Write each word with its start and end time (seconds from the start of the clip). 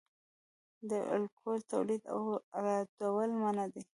د 0.89 0.91
الکول 1.15 1.59
تولید 1.71 2.01
او 2.13 2.19
واردول 2.63 3.29
منع 3.41 3.65
دي 3.73 3.81